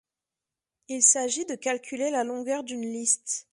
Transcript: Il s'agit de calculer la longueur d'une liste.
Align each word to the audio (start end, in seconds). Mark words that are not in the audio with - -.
Il 0.87 1.03
s'agit 1.03 1.45
de 1.45 1.53
calculer 1.53 2.09
la 2.09 2.23
longueur 2.23 2.63
d'une 2.63 2.81
liste. 2.81 3.47